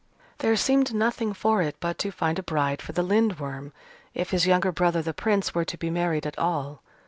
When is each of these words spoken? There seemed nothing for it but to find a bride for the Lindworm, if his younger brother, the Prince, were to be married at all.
There 0.39 0.55
seemed 0.55 0.95
nothing 0.95 1.31
for 1.31 1.61
it 1.61 1.75
but 1.79 1.99
to 1.99 2.11
find 2.11 2.39
a 2.39 2.41
bride 2.41 2.81
for 2.81 2.91
the 2.91 3.03
Lindworm, 3.03 3.71
if 4.15 4.31
his 4.31 4.47
younger 4.47 4.71
brother, 4.71 5.03
the 5.03 5.13
Prince, 5.13 5.53
were 5.53 5.65
to 5.65 5.77
be 5.77 5.91
married 5.91 6.25
at 6.25 6.39
all. 6.39 6.81